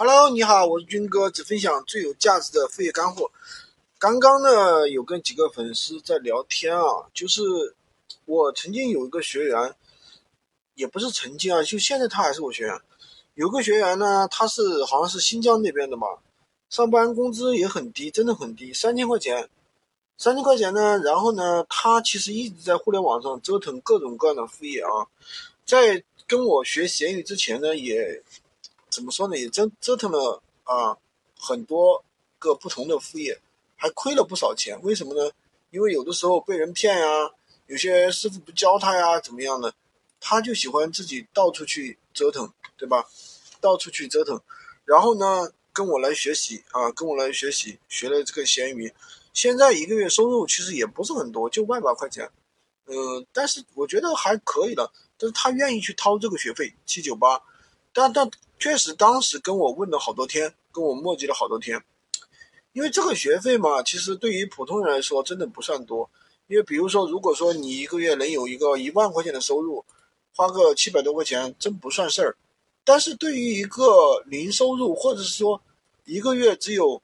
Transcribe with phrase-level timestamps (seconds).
[0.00, 3.32] Hello，你好，我是军哥，只分享最有价值的副业干货。
[3.98, 7.42] 刚刚呢，有跟几个粉丝在聊天啊，就是
[8.24, 9.74] 我曾经有一个学员，
[10.76, 12.80] 也不是曾经啊，就现在他还是我学员。
[13.34, 16.06] 有个学员呢，他是好像是新疆那边的嘛，
[16.70, 19.50] 上班工资也很低，真的很低，三千块钱。
[20.16, 25.10] 三千块钱呢，然后呢，他其实一直在互联网上折腾各种各样的副业啊，
[25.66, 28.22] 在跟我学闲鱼之前呢，也。
[28.90, 29.36] 怎么说呢？
[29.36, 30.96] 也折折腾了啊，
[31.38, 32.04] 很多
[32.38, 33.38] 个不同的副业，
[33.76, 34.80] 还亏了不少钱。
[34.82, 35.30] 为什么呢？
[35.70, 37.30] 因为有的时候被人骗呀，
[37.66, 39.74] 有些师傅不教他呀，怎么样的，
[40.18, 43.06] 他就喜欢自己到处去折腾，对吧？
[43.60, 44.40] 到处去折腾，
[44.84, 48.92] 然后呢，跟我来学习啊，跟我来学习，学了这个闲鱼，
[49.34, 52.30] 现在一个月收入其实也不是很多，就万把块钱，
[52.86, 54.90] 嗯，但是我觉得还可以了。
[55.18, 57.42] 但是他愿意去掏这个学费七九八。
[57.98, 58.30] 但但
[58.60, 61.82] 确实，当时跟我问了好多天，跟我磨叽了好多天，
[62.72, 66.08] 因为这个学费嘛，其实对于普通人来说真的不算多。
[66.46, 69.84] 因为比如说，如果说你一个月能有一个一万块钱的收入，
[70.32, 72.36] 花个七百多块钱真不算事儿。
[72.84, 75.60] 但是对于一个零收入，或者是说
[76.04, 77.02] 一个月只有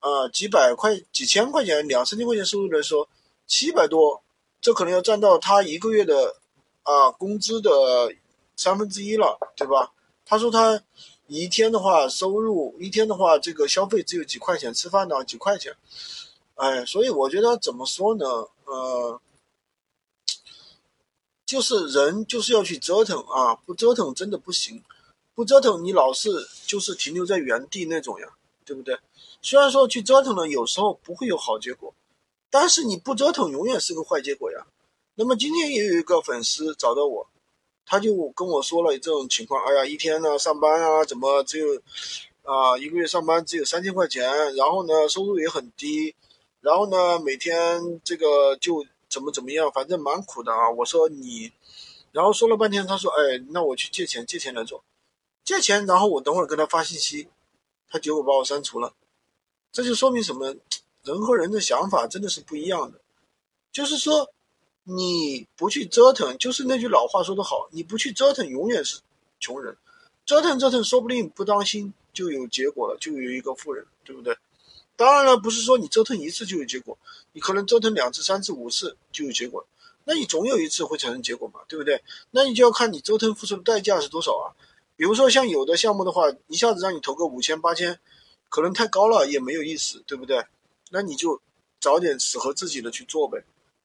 [0.00, 3.06] 呃几百块、几千块钱、两三千块钱收入来说，
[3.46, 4.22] 七百多，
[4.62, 6.36] 这可能要占到他一个月的
[6.82, 7.70] 啊工资的
[8.56, 9.92] 三分之一了，对吧？
[10.30, 10.80] 他说他
[11.26, 15.74] 一天的话收入一天的话这个消费只有几块钱吃饭呢几块钱，
[16.54, 18.24] 哎，所以我觉得怎么说呢？
[18.64, 19.20] 呃，
[21.44, 24.84] 就是人就是要去折腾啊，不折腾真的不行，
[25.34, 26.30] 不折腾你老是
[26.64, 28.28] 就是停留在原地那种呀，
[28.64, 28.96] 对不对？
[29.42, 31.92] 虽然说去折腾了有时候不会有好结果，
[32.50, 34.64] 但是你不折腾永远是个坏结果呀。
[35.16, 37.26] 那么今天也有一个粉丝找到我。
[37.90, 41.74] 他就跟我说了这种情况，哎呀，一天呢上班啊，怎么只有
[42.44, 44.22] 啊一个月上班只有三千块钱，
[44.54, 46.14] 然后呢收入也很低，
[46.60, 50.70] 然后呢每天这个就怎么怎么样，反正蛮苦的啊。
[50.70, 51.50] 我说你，
[52.12, 54.84] 然后说了半天，他说，哎，那我去借钱，借钱来做，
[55.42, 57.26] 借钱，然后我等会儿跟他发信息，
[57.88, 58.94] 他结果把我删除了，
[59.72, 60.54] 这就说明什么？
[61.02, 63.00] 人和人的想法真的是不一样的，
[63.72, 64.30] 就是说。
[64.84, 69.00] 你不去折腾，就是那句老话说得好，你不去折腾，永远是
[69.38, 69.76] 穷人。
[70.26, 74.36] 折腾折腾，说不定不当心就有结果了，就有一个富人，对不对？
[74.96, 76.96] 当然了，不是说你折腾一次就有结果，
[77.32, 79.66] 你可能折腾两次、三次、五次就有结果，
[80.04, 82.02] 那你总有一次会产生结果嘛，对不对？
[82.30, 84.52] 那你就要看你折腾付出的代价是多少啊。
[84.96, 87.98] 比如说像有的项目的话，一下子让你投个五千、八千，
[88.48, 90.44] 可能太高了也没有意思，对不对？
[90.90, 91.40] 那你就
[91.80, 93.42] 找点适合自己的去做呗。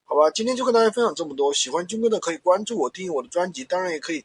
[0.07, 1.51] 好吧，今天就跟大家分享这么多。
[1.51, 4.23] 喜欢军哥的可以关注我，订阅我的专辑，当然也可以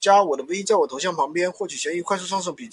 [0.00, 2.68] 加我的微，在我头像旁边获取闲鱼快速上手笔记。